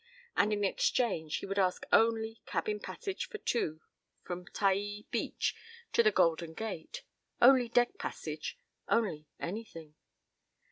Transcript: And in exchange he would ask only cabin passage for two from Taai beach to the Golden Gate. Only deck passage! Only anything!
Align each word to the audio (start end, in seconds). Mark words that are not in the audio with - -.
And 0.35 0.51
in 0.51 0.63
exchange 0.63 1.35
he 1.37 1.45
would 1.45 1.59
ask 1.59 1.83
only 1.93 2.41
cabin 2.47 2.79
passage 2.79 3.27
for 3.29 3.37
two 3.37 3.81
from 4.23 4.45
Taai 4.47 5.05
beach 5.11 5.53
to 5.93 6.01
the 6.01 6.09
Golden 6.11 6.55
Gate. 6.55 7.03
Only 7.39 7.69
deck 7.69 7.99
passage! 7.99 8.57
Only 8.87 9.27
anything! 9.39 9.93